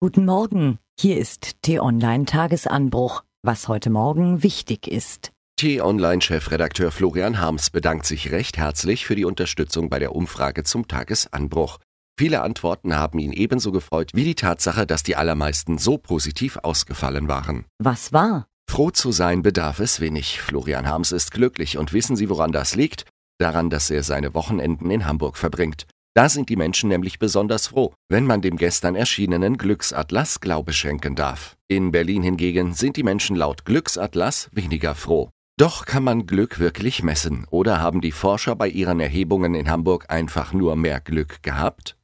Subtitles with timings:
[0.00, 5.32] Guten Morgen, hier ist T-Online Tagesanbruch, was heute Morgen wichtig ist.
[5.56, 11.78] T-Online-Chefredakteur Florian Harms bedankt sich recht herzlich für die Unterstützung bei der Umfrage zum Tagesanbruch.
[12.16, 17.26] Viele Antworten haben ihn ebenso gefreut wie die Tatsache, dass die allermeisten so positiv ausgefallen
[17.26, 17.64] waren.
[17.80, 18.46] Was war?
[18.70, 20.40] Froh zu sein bedarf es wenig.
[20.40, 23.04] Florian Harms ist glücklich und wissen Sie, woran das liegt?
[23.38, 25.88] Daran, dass er seine Wochenenden in Hamburg verbringt.
[26.18, 31.14] Da sind die Menschen nämlich besonders froh, wenn man dem gestern erschienenen Glücksatlas Glaube schenken
[31.14, 31.56] darf.
[31.68, 35.30] In Berlin hingegen sind die Menschen laut Glücksatlas weniger froh.
[35.60, 40.06] Doch kann man Glück wirklich messen oder haben die Forscher bei ihren Erhebungen in Hamburg
[40.08, 41.96] einfach nur mehr Glück gehabt?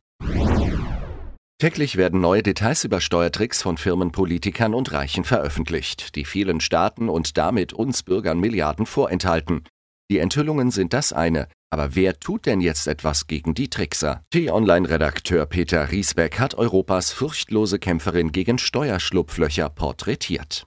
[1.59, 7.37] Täglich werden neue Details über Steuertricks von Firmenpolitikern und Reichen veröffentlicht, die vielen Staaten und
[7.37, 9.65] damit uns Bürgern Milliarden vorenthalten.
[10.09, 14.23] Die Enthüllungen sind das eine, aber wer tut denn jetzt etwas gegen die Trickser?
[14.31, 20.67] T-Online-Redakteur Peter Riesbeck hat Europas furchtlose Kämpferin gegen Steuerschlupflöcher porträtiert.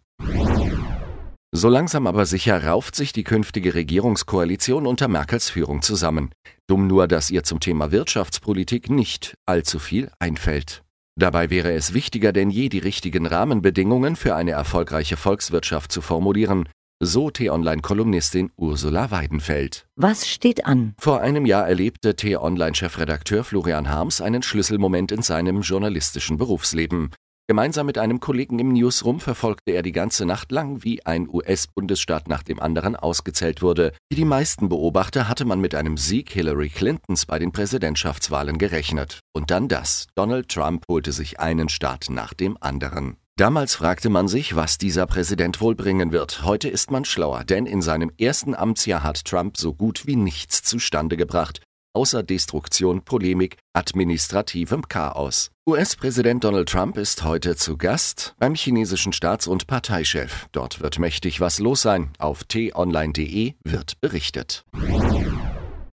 [1.54, 6.32] So langsam aber sicher rauft sich die künftige Regierungskoalition unter Merkels Führung zusammen.
[6.68, 10.84] Dumm nur, dass ihr zum Thema Wirtschaftspolitik nicht allzu viel einfällt.
[11.18, 16.70] Dabei wäre es wichtiger denn je, die richtigen Rahmenbedingungen für eine erfolgreiche Volkswirtschaft zu formulieren,
[17.00, 19.88] so T-Online-Kolumnistin Ursula Weidenfeld.
[19.96, 20.94] Was steht an?
[21.00, 27.12] Vor einem Jahr erlebte T-Online-Chefredakteur Florian Harms einen Schlüsselmoment in seinem journalistischen Berufsleben.
[27.50, 32.28] Gemeinsam mit einem Kollegen im Newsroom verfolgte er die ganze Nacht lang, wie ein US-Bundesstaat
[32.28, 33.94] nach dem anderen ausgezählt wurde.
[34.10, 39.22] Wie die meisten Beobachter hatte man mit einem Sieg Hillary Clintons bei den Präsidentschaftswahlen gerechnet.
[39.34, 40.08] Und dann das.
[40.16, 43.16] Donald Trump holte sich einen Staat nach dem anderen.
[43.38, 46.42] Damals fragte man sich, was dieser Präsident wohl bringen wird.
[46.42, 50.64] Heute ist man schlauer, denn in seinem ersten Amtsjahr hat Trump so gut wie nichts
[50.64, 51.62] zustande gebracht,
[51.94, 55.52] außer Destruktion, Polemik, administrativem Chaos.
[55.70, 60.48] US-Präsident Donald Trump ist heute zu Gast beim chinesischen Staats- und Parteichef.
[60.52, 62.10] Dort wird mächtig was los sein.
[62.18, 64.66] Auf t-online.de wird berichtet.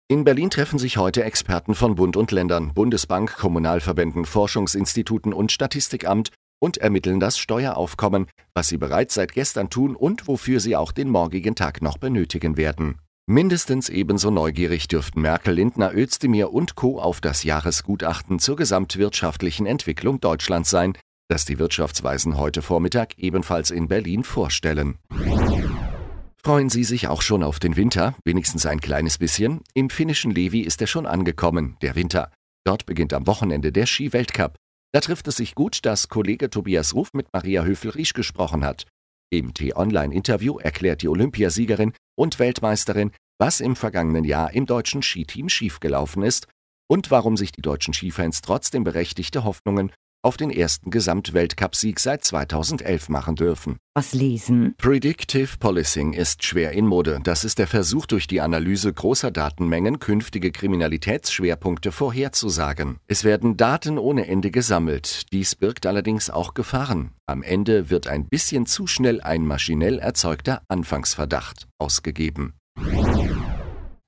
[0.07, 6.31] In Berlin treffen sich heute Experten von Bund und Ländern, Bundesbank, Kommunalverbänden, Forschungsinstituten und Statistikamt
[6.63, 11.11] und ermitteln das Steueraufkommen, was sie bereits seit gestern tun und wofür sie auch den
[11.11, 12.99] morgigen Tag noch benötigen werden.
[13.27, 17.01] Mindestens ebenso neugierig dürften Merkel, Lindner, Özdemir und Co.
[17.01, 20.97] auf das Jahresgutachten zur gesamtwirtschaftlichen Entwicklung Deutschlands sein,
[21.29, 24.99] das die Wirtschaftsweisen heute Vormittag ebenfalls in Berlin vorstellen.
[26.45, 29.63] Freuen Sie sich auch schon auf den Winter, wenigstens ein kleines bisschen.
[29.75, 32.31] Im finnischen Levi ist er schon angekommen, der Winter.
[32.65, 34.57] Dort beginnt am Wochenende der Ski-Weltcup.
[34.93, 38.87] Da trifft es sich gut, dass Kollege Tobias Ruf mit Maria Höfel-Riesch gesprochen hat.
[39.33, 46.23] Im T-Online-Interview erklärt die Olympiasiegerin und Weltmeisterin, was im vergangenen Jahr im deutschen Skiteam schiefgelaufen
[46.23, 46.47] ist
[46.91, 53.09] und warum sich die deutschen Skifans trotzdem berechtigte Hoffnungen auf den ersten Gesamtweltcupsieg seit 2011
[53.09, 53.77] machen dürfen.
[53.95, 54.75] Was lesen?
[54.79, 57.21] Predictive Policing ist schwer in Mode.
[57.23, 62.99] Das ist der Versuch, durch die Analyse großer Datenmengen künftige Kriminalitätsschwerpunkte vorherzusagen.
[63.09, 65.33] Es werden Daten ohne Ende gesammelt.
[65.33, 67.11] Dies birgt allerdings auch Gefahren.
[67.27, 72.55] Am Ende wird ein bisschen zu schnell ein maschinell erzeugter Anfangsverdacht ausgegeben.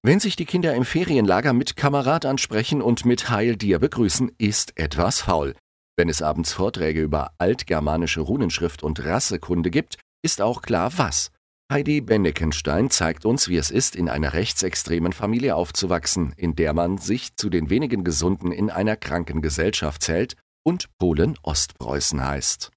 [0.06, 4.78] Wenn sich die Kinder im Ferienlager mit Kamerad ansprechen und mit Heil dir begrüßen, ist
[4.78, 5.54] etwas faul.
[5.96, 11.30] Wenn es abends Vorträge über altgermanische Runenschrift und Rassekunde gibt, ist auch klar was.
[11.72, 16.98] Heidi Bennekenstein zeigt uns, wie es ist, in einer rechtsextremen Familie aufzuwachsen, in der man
[16.98, 22.70] sich zu den wenigen Gesunden in einer kranken Gesellschaft zählt und Polen Ostpreußen heißt.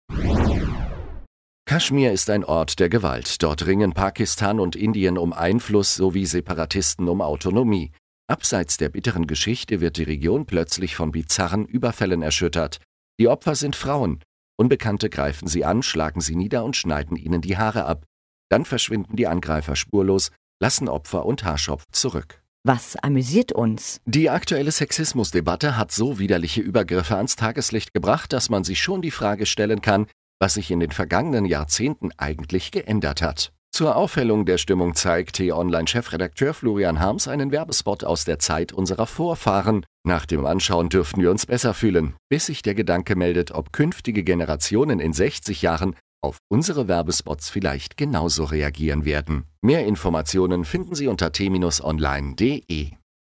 [1.66, 3.44] Kaschmir ist ein Ort der Gewalt.
[3.44, 7.92] Dort ringen Pakistan und Indien um Einfluss sowie Separatisten um Autonomie.
[8.30, 12.80] Abseits der bitteren Geschichte wird die Region plötzlich von bizarren Überfällen erschüttert.
[13.20, 14.20] Die Opfer sind Frauen.
[14.58, 18.06] Unbekannte greifen sie an, schlagen sie nieder und schneiden ihnen die Haare ab.
[18.50, 22.42] Dann verschwinden die Angreifer spurlos, lassen Opfer und Haarschopf zurück.
[22.64, 24.02] Was amüsiert uns?
[24.06, 29.12] Die aktuelle Sexismusdebatte hat so widerliche Übergriffe ans Tageslicht gebracht, dass man sich schon die
[29.12, 30.08] Frage stellen kann,
[30.40, 33.52] was sich in den vergangenen Jahrzehnten eigentlich geändert hat.
[33.78, 39.86] Zur Aufhellung der Stimmung zeigt T-Online-Chefredakteur Florian Harms einen Werbespot aus der Zeit unserer Vorfahren.
[40.04, 44.24] Nach dem Anschauen dürften wir uns besser fühlen, bis sich der Gedanke meldet, ob künftige
[44.24, 49.44] Generationen in 60 Jahren auf unsere Werbespots vielleicht genauso reagieren werden.
[49.62, 52.97] Mehr Informationen finden Sie unter t-online.de.